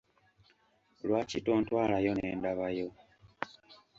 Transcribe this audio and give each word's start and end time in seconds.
Lwaki 1.07 1.37
tontwalayo 1.45 2.11
nendabayo? 2.15 2.87